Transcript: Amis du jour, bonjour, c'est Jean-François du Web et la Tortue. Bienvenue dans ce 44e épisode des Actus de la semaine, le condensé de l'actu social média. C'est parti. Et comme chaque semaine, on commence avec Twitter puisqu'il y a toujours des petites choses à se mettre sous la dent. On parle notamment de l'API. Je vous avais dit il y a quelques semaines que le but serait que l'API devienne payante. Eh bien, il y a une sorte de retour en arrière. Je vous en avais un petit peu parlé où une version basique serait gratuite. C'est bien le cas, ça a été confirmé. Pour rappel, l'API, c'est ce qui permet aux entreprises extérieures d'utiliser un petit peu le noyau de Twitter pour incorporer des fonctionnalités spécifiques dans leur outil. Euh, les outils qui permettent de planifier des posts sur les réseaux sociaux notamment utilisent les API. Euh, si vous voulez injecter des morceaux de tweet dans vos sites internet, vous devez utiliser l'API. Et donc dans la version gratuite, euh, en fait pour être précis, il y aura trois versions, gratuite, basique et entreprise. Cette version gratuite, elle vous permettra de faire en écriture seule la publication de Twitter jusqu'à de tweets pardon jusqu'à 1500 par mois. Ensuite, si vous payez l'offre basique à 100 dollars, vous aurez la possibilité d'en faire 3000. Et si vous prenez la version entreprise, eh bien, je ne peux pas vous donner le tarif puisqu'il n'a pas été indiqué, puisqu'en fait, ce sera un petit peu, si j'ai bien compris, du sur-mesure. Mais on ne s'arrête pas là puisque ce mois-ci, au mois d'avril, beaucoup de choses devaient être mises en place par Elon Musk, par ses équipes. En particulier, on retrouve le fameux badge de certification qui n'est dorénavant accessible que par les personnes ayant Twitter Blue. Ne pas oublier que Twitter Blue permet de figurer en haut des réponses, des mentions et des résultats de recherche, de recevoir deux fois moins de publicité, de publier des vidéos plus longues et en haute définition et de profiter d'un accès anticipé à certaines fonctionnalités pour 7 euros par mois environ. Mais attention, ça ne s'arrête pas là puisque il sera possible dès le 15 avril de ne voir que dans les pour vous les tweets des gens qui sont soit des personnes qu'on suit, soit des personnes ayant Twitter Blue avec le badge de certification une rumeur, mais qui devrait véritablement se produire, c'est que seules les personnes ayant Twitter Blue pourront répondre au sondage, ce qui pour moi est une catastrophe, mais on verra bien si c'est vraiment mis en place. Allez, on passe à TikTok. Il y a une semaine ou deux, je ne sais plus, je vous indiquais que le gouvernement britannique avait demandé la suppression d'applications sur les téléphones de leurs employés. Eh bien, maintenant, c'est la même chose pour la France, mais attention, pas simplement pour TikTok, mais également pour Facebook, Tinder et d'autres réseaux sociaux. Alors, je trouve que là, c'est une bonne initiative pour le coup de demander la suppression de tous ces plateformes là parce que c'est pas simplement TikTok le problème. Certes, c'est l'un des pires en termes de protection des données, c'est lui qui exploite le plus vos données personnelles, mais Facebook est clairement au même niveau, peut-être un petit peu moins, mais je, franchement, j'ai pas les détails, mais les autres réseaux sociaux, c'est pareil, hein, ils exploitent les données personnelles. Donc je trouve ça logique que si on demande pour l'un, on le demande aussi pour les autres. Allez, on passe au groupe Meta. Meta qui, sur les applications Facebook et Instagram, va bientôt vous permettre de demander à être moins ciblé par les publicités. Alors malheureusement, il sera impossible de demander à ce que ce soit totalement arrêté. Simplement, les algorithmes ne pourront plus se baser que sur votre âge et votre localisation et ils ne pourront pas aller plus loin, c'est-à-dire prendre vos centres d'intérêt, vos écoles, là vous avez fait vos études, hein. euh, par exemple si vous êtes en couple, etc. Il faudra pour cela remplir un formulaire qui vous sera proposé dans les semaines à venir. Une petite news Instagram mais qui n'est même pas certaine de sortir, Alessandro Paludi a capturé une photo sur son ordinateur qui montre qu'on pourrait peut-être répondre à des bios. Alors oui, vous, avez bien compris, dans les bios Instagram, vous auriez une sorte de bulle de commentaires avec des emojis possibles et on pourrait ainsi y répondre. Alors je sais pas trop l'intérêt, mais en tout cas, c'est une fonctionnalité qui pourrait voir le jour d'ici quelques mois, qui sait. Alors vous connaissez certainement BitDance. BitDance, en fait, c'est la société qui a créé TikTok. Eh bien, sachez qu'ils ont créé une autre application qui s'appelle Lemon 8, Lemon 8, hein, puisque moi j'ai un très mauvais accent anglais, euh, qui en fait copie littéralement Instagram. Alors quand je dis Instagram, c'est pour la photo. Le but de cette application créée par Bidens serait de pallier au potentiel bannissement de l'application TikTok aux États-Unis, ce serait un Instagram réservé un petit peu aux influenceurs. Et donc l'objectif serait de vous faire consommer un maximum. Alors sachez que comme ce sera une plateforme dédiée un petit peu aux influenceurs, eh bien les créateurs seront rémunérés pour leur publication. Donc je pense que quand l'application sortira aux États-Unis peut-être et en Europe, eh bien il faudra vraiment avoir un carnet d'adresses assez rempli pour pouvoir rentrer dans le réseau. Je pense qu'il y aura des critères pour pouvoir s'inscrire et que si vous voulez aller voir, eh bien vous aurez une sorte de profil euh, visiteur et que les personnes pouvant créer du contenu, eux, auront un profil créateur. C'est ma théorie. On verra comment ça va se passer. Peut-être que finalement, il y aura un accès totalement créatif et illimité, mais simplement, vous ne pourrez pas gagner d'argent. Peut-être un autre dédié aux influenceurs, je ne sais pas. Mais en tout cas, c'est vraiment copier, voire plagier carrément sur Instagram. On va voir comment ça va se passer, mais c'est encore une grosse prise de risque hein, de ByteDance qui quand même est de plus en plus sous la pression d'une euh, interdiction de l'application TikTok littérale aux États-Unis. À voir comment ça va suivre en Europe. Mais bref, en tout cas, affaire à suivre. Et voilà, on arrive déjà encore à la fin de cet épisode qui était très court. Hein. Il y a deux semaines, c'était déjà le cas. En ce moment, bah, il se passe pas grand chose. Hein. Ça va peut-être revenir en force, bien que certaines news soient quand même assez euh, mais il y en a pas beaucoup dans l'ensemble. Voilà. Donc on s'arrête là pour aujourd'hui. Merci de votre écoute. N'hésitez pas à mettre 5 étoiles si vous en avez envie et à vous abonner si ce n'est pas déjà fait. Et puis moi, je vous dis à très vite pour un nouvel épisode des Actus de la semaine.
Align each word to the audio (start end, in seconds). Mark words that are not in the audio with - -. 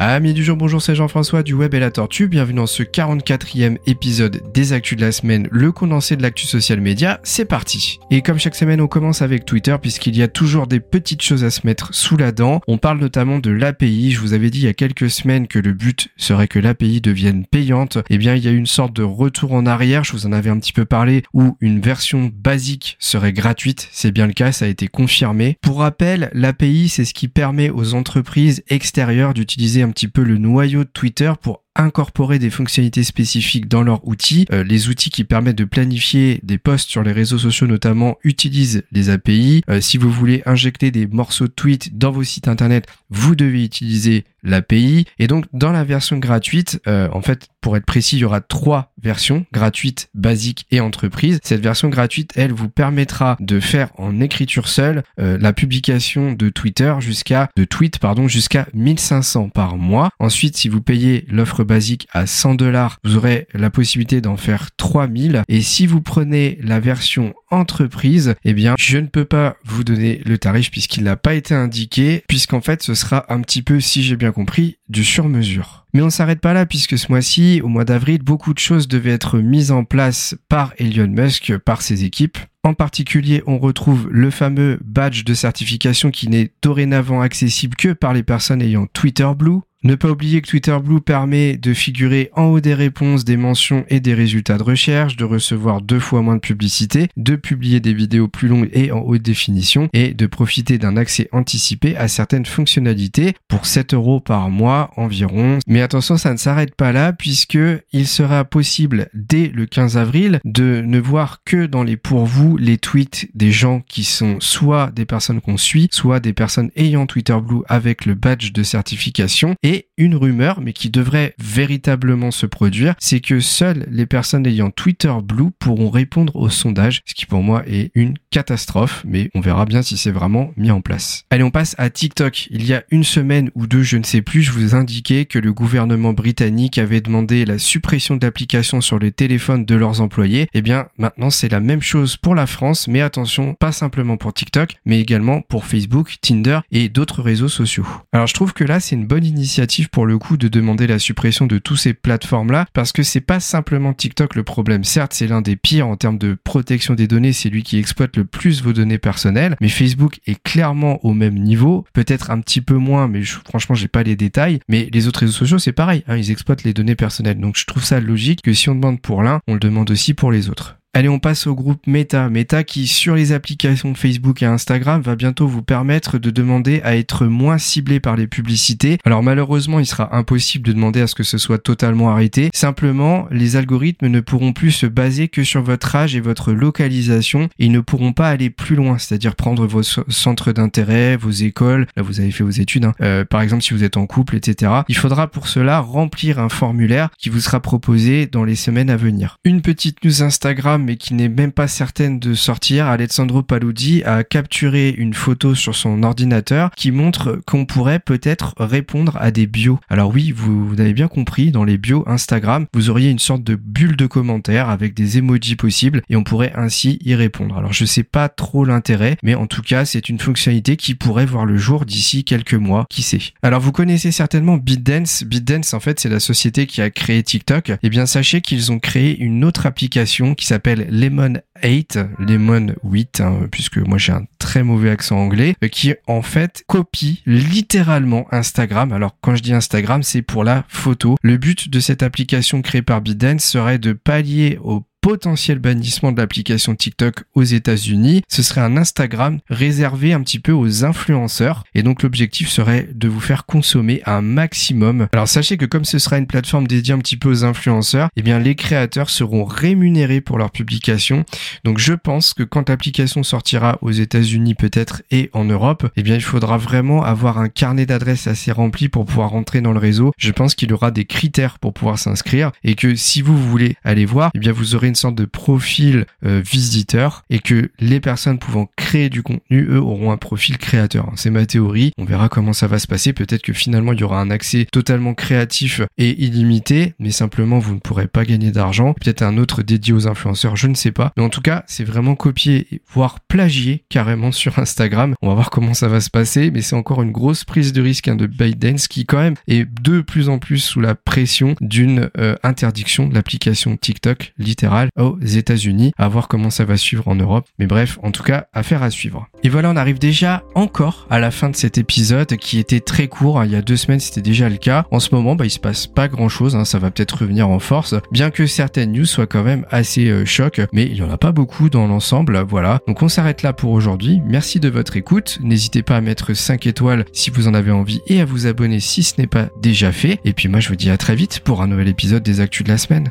Amis 0.00 0.32
du 0.32 0.44
jour, 0.44 0.56
bonjour, 0.56 0.80
c'est 0.80 0.94
Jean-François 0.94 1.42
du 1.42 1.54
Web 1.54 1.74
et 1.74 1.80
la 1.80 1.90
Tortue. 1.90 2.28
Bienvenue 2.28 2.58
dans 2.58 2.68
ce 2.68 2.84
44e 2.84 3.78
épisode 3.88 4.40
des 4.54 4.72
Actus 4.72 4.96
de 4.96 5.04
la 5.04 5.10
semaine, 5.10 5.48
le 5.50 5.72
condensé 5.72 6.14
de 6.14 6.22
l'actu 6.22 6.46
social 6.46 6.80
média. 6.80 7.18
C'est 7.24 7.44
parti. 7.44 7.98
Et 8.12 8.22
comme 8.22 8.38
chaque 8.38 8.54
semaine, 8.54 8.80
on 8.80 8.86
commence 8.86 9.22
avec 9.22 9.44
Twitter 9.44 9.74
puisqu'il 9.82 10.16
y 10.16 10.22
a 10.22 10.28
toujours 10.28 10.68
des 10.68 10.78
petites 10.78 11.22
choses 11.22 11.42
à 11.42 11.50
se 11.50 11.66
mettre 11.66 11.92
sous 11.94 12.16
la 12.16 12.30
dent. 12.30 12.60
On 12.68 12.78
parle 12.78 13.00
notamment 13.00 13.40
de 13.40 13.50
l'API. 13.50 14.12
Je 14.12 14.20
vous 14.20 14.34
avais 14.34 14.50
dit 14.50 14.60
il 14.60 14.64
y 14.66 14.68
a 14.68 14.72
quelques 14.72 15.10
semaines 15.10 15.48
que 15.48 15.58
le 15.58 15.72
but 15.72 16.10
serait 16.16 16.46
que 16.46 16.60
l'API 16.60 17.00
devienne 17.00 17.44
payante. 17.44 17.98
Eh 18.08 18.18
bien, 18.18 18.36
il 18.36 18.44
y 18.44 18.48
a 18.48 18.52
une 18.52 18.66
sorte 18.66 18.92
de 18.92 19.02
retour 19.02 19.52
en 19.52 19.66
arrière. 19.66 20.04
Je 20.04 20.12
vous 20.12 20.26
en 20.26 20.32
avais 20.32 20.50
un 20.50 20.60
petit 20.60 20.72
peu 20.72 20.84
parlé 20.84 21.24
où 21.34 21.56
une 21.60 21.80
version 21.80 22.30
basique 22.32 22.98
serait 23.00 23.32
gratuite. 23.32 23.88
C'est 23.90 24.12
bien 24.12 24.28
le 24.28 24.32
cas, 24.32 24.52
ça 24.52 24.66
a 24.66 24.68
été 24.68 24.86
confirmé. 24.86 25.58
Pour 25.60 25.80
rappel, 25.80 26.30
l'API, 26.34 26.88
c'est 26.88 27.04
ce 27.04 27.14
qui 27.14 27.26
permet 27.26 27.70
aux 27.70 27.94
entreprises 27.94 28.62
extérieures 28.68 29.34
d'utiliser 29.34 29.87
un 29.88 29.92
petit 29.92 30.08
peu 30.08 30.22
le 30.22 30.36
noyau 30.36 30.84
de 30.84 30.90
Twitter 30.90 31.32
pour 31.40 31.64
incorporer 31.78 32.38
des 32.38 32.50
fonctionnalités 32.50 33.04
spécifiques 33.04 33.68
dans 33.68 33.82
leur 33.82 34.06
outil. 34.06 34.46
Euh, 34.52 34.64
les 34.64 34.88
outils 34.88 35.10
qui 35.10 35.24
permettent 35.24 35.58
de 35.58 35.64
planifier 35.64 36.40
des 36.42 36.58
posts 36.58 36.90
sur 36.90 37.02
les 37.02 37.12
réseaux 37.12 37.38
sociaux 37.38 37.66
notamment 37.66 38.16
utilisent 38.24 38.84
les 38.92 39.10
API. 39.10 39.62
Euh, 39.70 39.80
si 39.80 39.96
vous 39.96 40.10
voulez 40.10 40.42
injecter 40.44 40.90
des 40.90 41.06
morceaux 41.06 41.46
de 41.46 41.52
tweet 41.52 41.96
dans 41.96 42.10
vos 42.10 42.24
sites 42.24 42.48
internet, 42.48 42.86
vous 43.10 43.34
devez 43.34 43.64
utiliser 43.64 44.24
l'API. 44.42 45.06
Et 45.18 45.26
donc 45.26 45.46
dans 45.52 45.72
la 45.72 45.84
version 45.84 46.18
gratuite, 46.18 46.80
euh, 46.86 47.08
en 47.12 47.22
fait 47.22 47.48
pour 47.60 47.76
être 47.76 47.86
précis, 47.86 48.16
il 48.16 48.20
y 48.20 48.24
aura 48.24 48.40
trois 48.40 48.92
versions, 49.02 49.44
gratuite, 49.52 50.10
basique 50.14 50.66
et 50.70 50.80
entreprise. 50.80 51.40
Cette 51.42 51.60
version 51.60 51.88
gratuite, 51.88 52.32
elle 52.36 52.52
vous 52.52 52.68
permettra 52.68 53.36
de 53.40 53.58
faire 53.58 53.90
en 53.98 54.20
écriture 54.20 54.68
seule 54.68 55.02
la 55.16 55.52
publication 55.52 56.32
de 56.32 56.48
Twitter 56.50 56.94
jusqu'à 57.00 57.50
de 57.56 57.64
tweets 57.64 57.98
pardon 57.98 58.28
jusqu'à 58.28 58.68
1500 58.74 59.48
par 59.48 59.76
mois. 59.76 60.10
Ensuite, 60.20 60.56
si 60.56 60.68
vous 60.68 60.80
payez 60.80 61.26
l'offre 61.28 61.57
basique 61.64 62.08
à 62.12 62.26
100 62.26 62.54
dollars, 62.54 62.98
vous 63.04 63.16
aurez 63.16 63.48
la 63.54 63.70
possibilité 63.70 64.20
d'en 64.20 64.36
faire 64.36 64.70
3000. 64.76 65.42
Et 65.48 65.60
si 65.62 65.86
vous 65.86 66.00
prenez 66.00 66.58
la 66.62 66.80
version 66.80 67.34
entreprise, 67.50 68.34
eh 68.44 68.54
bien, 68.54 68.74
je 68.78 68.98
ne 68.98 69.06
peux 69.06 69.24
pas 69.24 69.56
vous 69.64 69.84
donner 69.84 70.22
le 70.26 70.38
tarif 70.38 70.70
puisqu'il 70.70 71.04
n'a 71.04 71.16
pas 71.16 71.34
été 71.34 71.54
indiqué, 71.54 72.22
puisqu'en 72.28 72.60
fait, 72.60 72.82
ce 72.82 72.94
sera 72.94 73.32
un 73.32 73.40
petit 73.40 73.62
peu, 73.62 73.80
si 73.80 74.02
j'ai 74.02 74.16
bien 74.16 74.32
compris, 74.32 74.78
du 74.88 75.04
sur-mesure. 75.04 75.86
Mais 75.94 76.02
on 76.02 76.06
ne 76.06 76.10
s'arrête 76.10 76.40
pas 76.40 76.52
là 76.52 76.66
puisque 76.66 76.98
ce 76.98 77.10
mois-ci, 77.10 77.60
au 77.62 77.68
mois 77.68 77.84
d'avril, 77.84 78.22
beaucoup 78.22 78.52
de 78.52 78.58
choses 78.58 78.88
devaient 78.88 79.12
être 79.12 79.38
mises 79.38 79.70
en 79.70 79.84
place 79.84 80.36
par 80.48 80.74
Elon 80.78 81.08
Musk, 81.08 81.56
par 81.58 81.82
ses 81.82 82.04
équipes. 82.04 82.38
En 82.64 82.74
particulier, 82.74 83.42
on 83.46 83.58
retrouve 83.58 84.08
le 84.10 84.30
fameux 84.30 84.78
badge 84.84 85.24
de 85.24 85.32
certification 85.32 86.10
qui 86.10 86.28
n'est 86.28 86.52
dorénavant 86.60 87.22
accessible 87.22 87.76
que 87.76 87.92
par 87.92 88.12
les 88.12 88.22
personnes 88.22 88.60
ayant 88.60 88.86
Twitter 88.92 89.28
Blue. 89.36 89.60
Ne 89.84 89.94
pas 89.94 90.10
oublier 90.10 90.42
que 90.42 90.48
Twitter 90.48 90.76
Blue 90.82 91.00
permet 91.00 91.56
de 91.56 91.72
figurer 91.72 92.30
en 92.34 92.46
haut 92.46 92.58
des 92.58 92.74
réponses, 92.74 93.24
des 93.24 93.36
mentions 93.36 93.84
et 93.88 94.00
des 94.00 94.12
résultats 94.12 94.58
de 94.58 94.64
recherche, 94.64 95.16
de 95.16 95.24
recevoir 95.24 95.82
deux 95.82 96.00
fois 96.00 96.20
moins 96.20 96.34
de 96.34 96.40
publicité, 96.40 97.06
de 97.16 97.36
publier 97.36 97.78
des 97.78 97.94
vidéos 97.94 98.26
plus 98.26 98.48
longues 98.48 98.70
et 98.72 98.90
en 98.90 98.98
haute 98.98 99.22
définition 99.22 99.88
et 99.92 100.14
de 100.14 100.26
profiter 100.26 100.78
d'un 100.78 100.96
accès 100.96 101.28
anticipé 101.30 101.96
à 101.96 102.08
certaines 102.08 102.44
fonctionnalités 102.44 103.34
pour 103.46 103.66
7 103.66 103.94
euros 103.94 104.18
par 104.18 104.50
mois 104.50 104.90
environ. 104.96 105.60
Mais 105.68 105.80
attention, 105.80 106.16
ça 106.16 106.32
ne 106.32 106.38
s'arrête 106.38 106.74
pas 106.74 106.90
là 106.90 107.12
puisque 107.12 107.58
il 107.92 108.08
sera 108.08 108.44
possible 108.44 109.08
dès 109.14 109.46
le 109.46 109.66
15 109.66 109.96
avril 109.96 110.40
de 110.44 110.82
ne 110.84 110.98
voir 110.98 111.44
que 111.44 111.66
dans 111.66 111.84
les 111.84 111.96
pour 111.96 112.26
vous 112.26 112.56
les 112.56 112.78
tweets 112.78 113.28
des 113.34 113.52
gens 113.52 113.82
qui 113.86 114.02
sont 114.02 114.38
soit 114.40 114.90
des 114.90 115.04
personnes 115.04 115.40
qu'on 115.40 115.56
suit, 115.56 115.86
soit 115.92 116.18
des 116.18 116.32
personnes 116.32 116.72
ayant 116.74 117.06
Twitter 117.06 117.36
Blue 117.40 117.62
avec 117.68 118.06
le 118.06 118.14
badge 118.14 118.50
de 118.52 118.64
certification 118.64 119.54
une 119.96 120.14
rumeur, 120.14 120.60
mais 120.60 120.72
qui 120.72 120.90
devrait 120.90 121.34
véritablement 121.38 122.30
se 122.30 122.46
produire, 122.46 122.94
c'est 122.98 123.20
que 123.20 123.40
seules 123.40 123.86
les 123.90 124.06
personnes 124.06 124.46
ayant 124.46 124.70
Twitter 124.70 125.12
Blue 125.22 125.50
pourront 125.58 125.90
répondre 125.90 126.36
au 126.36 126.48
sondage, 126.48 127.02
ce 127.04 127.14
qui 127.14 127.26
pour 127.26 127.42
moi 127.42 127.62
est 127.66 127.90
une 127.94 128.14
catastrophe, 128.30 129.02
mais 129.06 129.30
on 129.34 129.40
verra 129.40 129.66
bien 129.66 129.82
si 129.82 129.96
c'est 129.96 130.10
vraiment 130.10 130.52
mis 130.56 130.70
en 130.70 130.80
place. 130.80 131.24
Allez, 131.30 131.42
on 131.42 131.50
passe 131.50 131.74
à 131.78 131.90
TikTok. 131.90 132.46
Il 132.50 132.64
y 132.64 132.74
a 132.74 132.84
une 132.90 133.04
semaine 133.04 133.50
ou 133.54 133.66
deux, 133.66 133.82
je 133.82 133.96
ne 133.96 134.04
sais 134.04 134.22
plus, 134.22 134.42
je 134.42 134.52
vous 134.52 134.74
indiquais 134.74 135.24
que 135.24 135.38
le 135.38 135.52
gouvernement 135.52 136.12
britannique 136.12 136.78
avait 136.78 137.00
demandé 137.00 137.44
la 137.44 137.58
suppression 137.58 138.16
d'applications 138.16 138.80
sur 138.80 138.98
les 138.98 139.12
téléphones 139.12 139.64
de 139.64 139.74
leurs 139.74 140.00
employés. 140.00 140.48
Eh 140.54 140.62
bien, 140.62 140.86
maintenant, 140.96 141.30
c'est 141.30 141.50
la 141.50 141.60
même 141.60 141.82
chose 141.82 142.16
pour 142.16 142.34
la 142.34 142.46
France, 142.46 142.88
mais 142.88 143.00
attention, 143.00 143.54
pas 143.54 143.72
simplement 143.72 144.16
pour 144.16 144.32
TikTok, 144.32 144.76
mais 144.84 145.00
également 145.00 145.42
pour 145.42 145.64
Facebook, 145.64 146.16
Tinder 146.20 146.60
et 146.70 146.88
d'autres 146.88 147.22
réseaux 147.22 147.48
sociaux. 147.48 147.86
Alors, 148.12 148.26
je 148.26 148.34
trouve 148.34 148.52
que 148.52 148.64
là, 148.64 148.80
c'est 148.80 148.94
une 148.94 149.06
bonne 149.06 149.24
initiative 149.24 149.57
pour 149.90 150.06
le 150.06 150.18
coup 150.18 150.36
de 150.36 150.46
demander 150.46 150.86
la 150.86 150.98
suppression 150.98 151.46
de 151.46 151.58
tous 151.58 151.76
ces 151.76 151.92
plateformes 151.92 152.52
là 152.52 152.66
parce 152.72 152.92
que 152.92 153.02
c'est 153.02 153.20
pas 153.20 153.40
simplement 153.40 153.92
TikTok 153.92 154.36
le 154.36 154.44
problème. 154.44 154.84
Certes, 154.84 155.12
c'est 155.14 155.26
l'un 155.26 155.42
des 155.42 155.56
pires 155.56 155.88
en 155.88 155.96
termes 155.96 156.18
de 156.18 156.36
protection 156.44 156.94
des 156.94 157.08
données, 157.08 157.32
c'est 157.32 157.48
lui 157.48 157.62
qui 157.62 157.78
exploite 157.78 158.16
le 158.16 158.24
plus 158.24 158.62
vos 158.62 158.72
données 158.72 158.98
personnelles, 158.98 159.56
mais 159.60 159.68
Facebook 159.68 160.20
est 160.26 160.40
clairement 160.42 161.04
au 161.04 161.12
même 161.12 161.34
niveau, 161.34 161.84
peut-être 161.92 162.30
un 162.30 162.40
petit 162.40 162.60
peu 162.60 162.74
moins, 162.74 163.08
mais 163.08 163.22
je, 163.22 163.36
franchement, 163.48 163.74
j'ai 163.74 163.88
pas 163.88 164.02
les 164.02 164.16
détails, 164.16 164.60
mais 164.68 164.88
les 164.92 165.08
autres 165.08 165.20
réseaux 165.20 165.32
sociaux, 165.32 165.58
c'est 165.58 165.72
pareil, 165.72 166.04
hein, 166.06 166.16
ils 166.16 166.30
exploitent 166.30 166.64
les 166.64 166.74
données 166.74 166.96
personnelles. 166.96 167.40
Donc 167.40 167.56
je 167.56 167.66
trouve 167.66 167.84
ça 167.84 168.00
logique 168.00 168.42
que 168.42 168.52
si 168.52 168.68
on 168.68 168.74
demande 168.74 169.00
pour 169.00 169.22
l'un, 169.22 169.40
on 169.48 169.54
le 169.54 169.60
demande 169.60 169.90
aussi 169.90 170.14
pour 170.14 170.30
les 170.30 170.50
autres. 170.50 170.77
Allez, 170.94 171.10
on 171.10 171.18
passe 171.18 171.46
au 171.46 171.54
groupe 171.54 171.86
Meta. 171.86 172.30
Meta 172.30 172.64
qui, 172.64 172.86
sur 172.86 173.14
les 173.14 173.32
applications 173.32 173.94
Facebook 173.94 174.42
et 174.42 174.46
Instagram, 174.46 175.02
va 175.02 175.16
bientôt 175.16 175.46
vous 175.46 175.62
permettre 175.62 176.16
de 176.16 176.30
demander 176.30 176.80
à 176.82 176.96
être 176.96 177.26
moins 177.26 177.58
ciblé 177.58 178.00
par 178.00 178.16
les 178.16 178.26
publicités. 178.26 178.96
Alors 179.04 179.22
malheureusement, 179.22 179.80
il 179.80 179.86
sera 179.86 180.16
impossible 180.16 180.66
de 180.66 180.72
demander 180.72 181.02
à 181.02 181.06
ce 181.06 181.14
que 181.14 181.24
ce 181.24 181.36
soit 181.36 181.58
totalement 181.58 182.10
arrêté. 182.10 182.48
Simplement, 182.54 183.28
les 183.30 183.56
algorithmes 183.56 184.06
ne 184.06 184.20
pourront 184.20 184.54
plus 184.54 184.70
se 184.70 184.86
baser 184.86 185.28
que 185.28 185.44
sur 185.44 185.62
votre 185.62 185.94
âge 185.94 186.16
et 186.16 186.20
votre 186.20 186.52
localisation 186.52 187.50
et 187.58 187.66
ils 187.66 187.72
ne 187.72 187.80
pourront 187.80 188.14
pas 188.14 188.30
aller 188.30 188.48
plus 188.48 188.74
loin, 188.74 188.96
c'est-à-dire 188.96 189.36
prendre 189.36 189.66
vos 189.66 189.82
centres 189.82 190.52
d'intérêt, 190.52 191.18
vos 191.18 191.30
écoles, 191.30 191.86
là 191.96 192.02
vous 192.02 192.20
avez 192.20 192.30
fait 192.30 192.44
vos 192.44 192.50
études, 192.50 192.86
hein. 192.86 192.94
euh, 193.02 193.26
par 193.26 193.42
exemple 193.42 193.62
si 193.62 193.74
vous 193.74 193.84
êtes 193.84 193.98
en 193.98 194.06
couple, 194.06 194.36
etc. 194.36 194.72
Il 194.88 194.96
faudra 194.96 195.28
pour 195.28 195.48
cela 195.48 195.80
remplir 195.80 196.38
un 196.38 196.48
formulaire 196.48 197.10
qui 197.18 197.28
vous 197.28 197.40
sera 197.40 197.60
proposé 197.60 198.26
dans 198.26 198.44
les 198.44 198.56
semaines 198.56 198.88
à 198.88 198.96
venir. 198.96 199.36
Une 199.44 199.60
petite 199.60 200.02
news 200.02 200.22
Instagram 200.22 200.77
mais 200.84 200.96
qui 200.96 201.14
n'est 201.14 201.28
même 201.28 201.52
pas 201.52 201.68
certaine 201.68 202.18
de 202.18 202.34
sortir, 202.34 202.86
Alessandro 202.86 203.42
Paludi 203.42 204.02
a 204.04 204.24
capturé 204.24 204.90
une 204.90 205.14
photo 205.14 205.54
sur 205.54 205.74
son 205.74 206.02
ordinateur 206.02 206.70
qui 206.76 206.90
montre 206.90 207.40
qu'on 207.46 207.66
pourrait 207.66 207.98
peut-être 207.98 208.54
répondre 208.58 209.16
à 209.20 209.30
des 209.30 209.46
bios. 209.46 209.78
Alors 209.88 210.12
oui, 210.12 210.32
vous, 210.34 210.74
avez 210.78 210.92
bien 210.92 211.08
compris, 211.08 211.50
dans 211.50 211.64
les 211.64 211.78
bios 211.78 212.04
Instagram, 212.06 212.66
vous 212.74 212.90
auriez 212.90 213.10
une 213.10 213.18
sorte 213.18 213.42
de 213.42 213.54
bulle 213.54 213.96
de 213.96 214.06
commentaires 214.06 214.68
avec 214.68 214.94
des 214.94 215.18
emojis 215.18 215.56
possibles 215.56 216.02
et 216.08 216.16
on 216.16 216.24
pourrait 216.24 216.52
ainsi 216.54 216.98
y 217.04 217.14
répondre. 217.14 217.56
Alors 217.56 217.72
je 217.72 217.84
sais 217.84 218.02
pas 218.02 218.28
trop 218.28 218.64
l'intérêt, 218.64 219.16
mais 219.22 219.34
en 219.34 219.46
tout 219.46 219.62
cas, 219.62 219.84
c'est 219.84 220.08
une 220.08 220.18
fonctionnalité 220.18 220.76
qui 220.76 220.94
pourrait 220.94 221.26
voir 221.26 221.44
le 221.44 221.56
jour 221.56 221.84
d'ici 221.84 222.24
quelques 222.24 222.54
mois, 222.54 222.86
qui 222.90 223.02
sait. 223.02 223.18
Alors 223.42 223.60
vous 223.60 223.72
connaissez 223.72 224.12
certainement 224.12 224.56
BitDance. 224.56 225.24
BitDance, 225.24 225.74
en 225.74 225.80
fait, 225.80 226.00
c'est 226.00 226.08
la 226.08 226.20
société 226.20 226.66
qui 226.66 226.82
a 226.82 226.90
créé 226.90 227.22
TikTok. 227.22 227.72
Eh 227.82 227.88
bien, 227.88 228.06
sachez 228.06 228.40
qu'ils 228.40 228.72
ont 228.72 228.78
créé 228.78 229.18
une 229.18 229.44
autre 229.44 229.66
application 229.66 230.34
qui 230.34 230.46
s'appelle 230.46 230.67
Lemon 230.74 231.34
8, 231.62 231.98
Lemon 232.18 232.74
8, 232.84 233.20
hein, 233.20 233.40
puisque 233.50 233.78
moi 233.78 233.98
j'ai 233.98 234.12
un 234.12 234.24
très 234.38 234.62
mauvais 234.62 234.90
accent 234.90 235.18
anglais, 235.18 235.54
euh, 235.62 235.68
qui 235.68 235.94
en 236.06 236.22
fait 236.22 236.64
copie 236.66 237.22
littéralement 237.26 238.26
Instagram. 238.32 238.92
Alors 238.92 239.16
quand 239.20 239.34
je 239.34 239.42
dis 239.42 239.52
Instagram, 239.52 240.02
c'est 240.02 240.22
pour 240.22 240.44
la 240.44 240.64
photo. 240.68 241.16
Le 241.22 241.36
but 241.36 241.68
de 241.68 241.80
cette 241.80 242.02
application 242.02 242.62
créée 242.62 242.82
par 242.82 243.00
Bidens 243.00 243.38
serait 243.38 243.78
de 243.78 243.92
pallier 243.92 244.58
au 244.62 244.84
potentiel 245.08 245.58
bannissement 245.58 246.12
de 246.12 246.20
l'application 246.20 246.74
TikTok 246.74 247.24
aux 247.32 247.42
États-Unis, 247.42 248.20
ce 248.28 248.42
serait 248.42 248.60
un 248.60 248.76
Instagram 248.76 249.38
réservé 249.48 250.12
un 250.12 250.20
petit 250.20 250.38
peu 250.38 250.52
aux 250.52 250.84
influenceurs. 250.84 251.64
Et 251.74 251.82
donc 251.82 252.02
l'objectif 252.02 252.50
serait 252.50 252.90
de 252.94 253.08
vous 253.08 253.18
faire 253.18 253.46
consommer 253.46 254.02
un 254.04 254.20
maximum. 254.20 255.08
Alors 255.14 255.26
sachez 255.26 255.56
que 255.56 255.64
comme 255.64 255.86
ce 255.86 255.98
sera 255.98 256.18
une 256.18 256.26
plateforme 256.26 256.66
dédiée 256.66 256.92
un 256.92 256.98
petit 256.98 257.16
peu 257.16 257.30
aux 257.30 257.42
influenceurs, 257.46 258.10
eh 258.16 258.22
bien 258.22 258.38
les 258.38 258.54
créateurs 258.54 259.08
seront 259.08 259.46
rémunérés 259.46 260.20
pour 260.20 260.36
leur 260.36 260.50
publication. 260.50 261.24
Donc 261.64 261.78
je 261.78 261.94
pense 261.94 262.34
que 262.34 262.42
quand 262.42 262.68
l'application 262.68 263.22
sortira 263.22 263.78
aux 263.80 263.92
États-Unis 263.92 264.56
peut-être 264.56 265.00
et 265.10 265.30
en 265.32 265.46
Europe, 265.46 265.88
eh 265.96 266.02
bien 266.02 266.16
il 266.16 266.22
faudra 266.22 266.58
vraiment 266.58 267.02
avoir 267.02 267.38
un 267.38 267.48
carnet 267.48 267.86
d'adresses 267.86 268.26
assez 268.26 268.52
rempli 268.52 268.90
pour 268.90 269.06
pouvoir 269.06 269.30
rentrer 269.30 269.62
dans 269.62 269.72
le 269.72 269.78
réseau. 269.78 270.12
Je 270.18 270.32
pense 270.32 270.54
qu'il 270.54 270.68
y 270.68 270.74
aura 270.74 270.90
des 270.90 271.06
critères 271.06 271.58
pour 271.58 271.72
pouvoir 271.72 271.98
s'inscrire 271.98 272.52
et 272.62 272.74
que 272.74 272.94
si 272.94 273.22
vous 273.22 273.38
voulez 273.38 273.76
aller 273.84 274.04
voir, 274.04 274.30
eh 274.34 274.38
bien 274.38 274.52
vous 274.52 274.74
aurez 274.74 274.88
une 274.88 274.97
sorte 274.98 275.14
de 275.14 275.24
profil 275.24 276.06
euh, 276.24 276.40
visiteur 276.44 277.22
et 277.30 277.38
que 277.38 277.70
les 277.80 278.00
personnes 278.00 278.38
pouvant 278.38 278.68
créer 278.76 279.08
du 279.08 279.22
contenu, 279.22 279.66
eux, 279.70 279.80
auront 279.80 280.12
un 280.12 280.16
profil 280.16 280.58
créateur. 280.58 281.10
C'est 281.16 281.30
ma 281.30 281.46
théorie. 281.46 281.92
On 281.98 282.04
verra 282.04 282.28
comment 282.28 282.52
ça 282.52 282.66
va 282.66 282.78
se 282.78 282.86
passer. 282.86 283.12
Peut-être 283.12 283.42
que 283.42 283.52
finalement, 283.52 283.92
il 283.92 284.00
y 284.00 284.04
aura 284.04 284.20
un 284.20 284.30
accès 284.30 284.66
totalement 284.70 285.14
créatif 285.14 285.80
et 285.96 286.22
illimité, 286.22 286.94
mais 286.98 287.10
simplement, 287.10 287.58
vous 287.58 287.74
ne 287.74 287.80
pourrez 287.80 288.06
pas 288.06 288.24
gagner 288.24 288.50
d'argent. 288.50 288.94
Peut-être 288.94 289.22
un 289.22 289.38
autre 289.38 289.62
dédié 289.62 289.92
aux 289.92 290.06
influenceurs, 290.06 290.56
je 290.56 290.66
ne 290.66 290.74
sais 290.74 290.92
pas. 290.92 291.12
Mais 291.16 291.22
en 291.22 291.28
tout 291.28 291.40
cas, 291.40 291.64
c'est 291.66 291.84
vraiment 291.84 292.14
copier, 292.14 292.82
voire 292.92 293.20
plagier 293.20 293.84
carrément 293.88 294.32
sur 294.32 294.58
Instagram. 294.58 295.14
On 295.22 295.28
va 295.28 295.34
voir 295.34 295.50
comment 295.50 295.74
ça 295.74 295.88
va 295.88 296.00
se 296.00 296.10
passer, 296.10 296.50
mais 296.50 296.62
c'est 296.62 296.76
encore 296.76 297.02
une 297.02 297.12
grosse 297.12 297.44
prise 297.44 297.72
de 297.72 297.82
risque 297.82 298.08
hein, 298.08 298.16
de 298.16 298.26
ByteDance 298.26 298.88
qui 298.88 299.06
quand 299.06 299.20
même 299.20 299.34
est 299.46 299.64
de 299.64 300.00
plus 300.00 300.28
en 300.28 300.38
plus 300.38 300.58
sous 300.58 300.80
la 300.80 300.94
pression 300.94 301.54
d'une 301.60 302.10
euh, 302.18 302.36
interdiction 302.42 303.06
de 303.06 303.14
l'application 303.14 303.76
TikTok 303.76 304.32
littérale 304.38 304.77
aux 304.98 305.18
États-Unis. 305.20 305.92
À 305.98 306.08
voir 306.08 306.28
comment 306.28 306.50
ça 306.50 306.64
va 306.64 306.76
suivre 306.76 307.08
en 307.08 307.14
Europe. 307.14 307.46
Mais 307.58 307.66
bref, 307.66 307.98
en 308.02 308.10
tout 308.10 308.22
cas, 308.22 308.46
affaire 308.52 308.82
à 308.82 308.90
suivre. 308.90 309.26
Et 309.42 309.48
voilà, 309.48 309.70
on 309.70 309.76
arrive 309.76 309.98
déjà 309.98 310.42
encore 310.54 311.06
à 311.10 311.18
la 311.18 311.30
fin 311.30 311.50
de 311.50 311.56
cet 311.56 311.78
épisode 311.78 312.36
qui 312.36 312.58
était 312.58 312.80
très 312.80 313.08
court. 313.08 313.40
Hein. 313.40 313.46
Il 313.46 313.52
y 313.52 313.56
a 313.56 313.62
deux 313.62 313.76
semaines, 313.76 314.00
c'était 314.00 314.22
déjà 314.22 314.48
le 314.48 314.56
cas. 314.56 314.86
En 314.90 315.00
ce 315.00 315.14
moment, 315.14 315.36
bah, 315.36 315.44
il 315.46 315.50
se 315.50 315.58
passe 315.58 315.86
pas 315.86 316.08
grand 316.08 316.28
chose. 316.28 316.56
Hein. 316.56 316.64
Ça 316.64 316.78
va 316.78 316.90
peut-être 316.90 317.18
revenir 317.18 317.48
en 317.48 317.58
force, 317.58 317.94
bien 318.12 318.30
que 318.30 318.46
certaines 318.46 318.92
news 318.92 319.06
soient 319.06 319.26
quand 319.26 319.44
même 319.44 319.66
assez 319.70 320.08
euh, 320.08 320.24
mais 320.72 320.84
il 320.84 320.96
y 320.96 321.02
en 321.02 321.10
a 321.10 321.18
pas 321.18 321.32
beaucoup 321.32 321.68
dans 321.70 321.86
l'ensemble. 321.86 322.38
Voilà. 322.48 322.80
Donc 322.86 323.02
on 323.02 323.08
s'arrête 323.08 323.42
là 323.42 323.52
pour 323.52 323.70
aujourd'hui. 323.72 324.20
Merci 324.24 324.60
de 324.60 324.68
votre 324.68 324.96
écoute. 324.96 325.38
N'hésitez 325.42 325.82
pas 325.82 325.96
à 325.96 326.00
mettre 326.00 326.34
5 326.34 326.66
étoiles 326.66 327.04
si 327.12 327.30
vous 327.30 327.48
en 327.48 327.54
avez 327.54 327.70
envie 327.70 328.00
et 328.06 328.20
à 328.20 328.24
vous 328.24 328.46
abonner 328.46 328.80
si 328.80 329.02
ce 329.02 329.20
n'est 329.20 329.26
pas 329.26 329.48
déjà 329.60 329.92
fait. 329.92 330.20
Et 330.24 330.32
puis 330.32 330.48
moi, 330.48 330.60
je 330.60 330.68
vous 330.68 330.76
dis 330.76 330.90
à 330.90 330.96
très 330.96 331.14
vite 331.14 331.40
pour 331.40 331.62
un 331.62 331.66
nouvel 331.66 331.88
épisode 331.88 332.22
des 332.22 332.40
Actus 332.40 332.64
de 332.64 332.70
la 332.70 332.78
semaine. 332.78 333.10